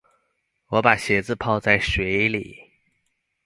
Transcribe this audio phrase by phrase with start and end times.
[0.69, 2.55] 我把鞋子泡在水裡